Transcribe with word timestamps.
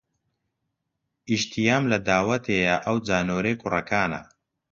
ئیشتیام 1.29 1.83
لە 1.91 1.97
داوەتێ 2.07 2.55
یە 2.67 2.75
ئەو 2.85 2.97
جار 3.07 3.23
نۆرەی 3.29 3.59
کوڕەکانە 3.61 4.21